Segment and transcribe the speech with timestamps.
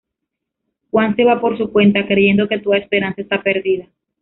[0.89, 3.87] Juan se va por su cuenta, creyendo que toda esperanza está perdida.